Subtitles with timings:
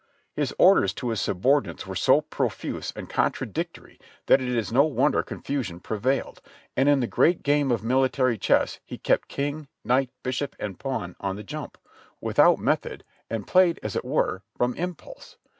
[0.33, 5.21] His orders to his subordinates were so profuse and contradictory that it is no wonder
[5.21, 6.41] confusion prevailed,
[6.75, 11.15] and in the great game of military chess he kept king, knight, bishop and pawn
[11.19, 11.77] on the jump,
[12.19, 15.37] without method, and played, as it were, from impulse.